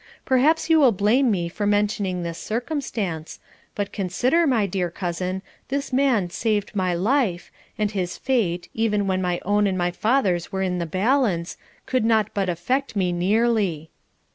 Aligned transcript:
Perhaps 0.25 0.67
you 0.67 0.79
will 0.79 0.91
blame 0.91 1.29
me 1.29 1.47
for 1.47 1.67
mentioning 1.67 2.23
this 2.23 2.39
circumstance; 2.39 3.39
but 3.75 3.93
consider, 3.93 4.47
my 4.47 4.65
dear 4.65 4.89
cousin, 4.89 5.43
this 5.67 5.93
man 5.93 6.27
saved 6.31 6.75
my 6.75 6.91
life, 6.95 7.51
and 7.77 7.91
his 7.91 8.17
fate, 8.17 8.67
even 8.73 9.05
when 9.05 9.21
my 9.21 9.39
own 9.45 9.67
and 9.67 9.77
my 9.77 9.91
father's 9.91 10.51
were 10.51 10.63
in 10.63 10.79
the 10.79 10.87
balance, 10.87 11.55
could 11.85 12.03
not 12.03 12.33
but 12.33 12.49
affect 12.49 12.95
me 12.95 13.11
nearly. 13.11 13.91